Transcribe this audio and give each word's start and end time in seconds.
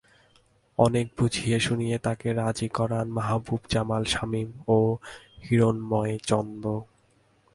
অনেক 0.79 1.07
বুঝিয়ে 1.17 1.57
শুনিয়ে 1.59 1.97
তাঁকে 1.97 2.29
রাজি 2.33 2.67
করান 2.69 3.07
মাহবুব 3.09 3.61
জামাল 3.69 4.03
শামিম 4.05 4.49
ও 4.67 4.77
হিরণ্ময় 5.45 6.13
চন্দ। 6.29 6.63